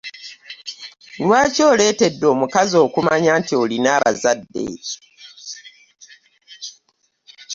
Lwaki 1.25 1.61
oletede 1.71 2.25
omukazi 2.33 2.75
okumanya 2.85 3.31
nti 3.39 3.53
olina 3.63 3.89
abazadde? 3.97 4.65